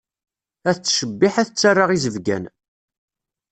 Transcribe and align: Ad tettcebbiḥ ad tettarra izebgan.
Ad 0.69 0.75
tettcebbiḥ 0.77 1.33
ad 1.37 1.47
tettarra 1.49 1.85
izebgan. 1.95 2.43